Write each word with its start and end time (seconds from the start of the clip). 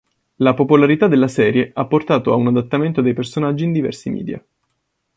La 0.37 0.55
popolarità 0.55 1.07
della 1.07 1.27
serie 1.27 1.69
ha 1.75 1.85
portato 1.85 2.33
a 2.33 2.35
un 2.35 2.47
adattamento 2.47 3.01
dei 3.03 3.13
personaggi 3.13 3.65
in 3.65 3.71
diversi 3.71 4.09
media. 4.09 4.43